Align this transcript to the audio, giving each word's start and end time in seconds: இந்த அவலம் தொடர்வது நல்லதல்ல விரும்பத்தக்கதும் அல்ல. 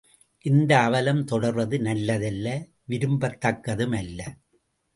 இந்த 0.45 0.71
அவலம் 0.79 1.23
தொடர்வது 1.23 1.77
நல்லதல்ல 1.77 2.47
விரும்பத்தக்கதும் 2.89 3.95
அல்ல. 3.97 4.19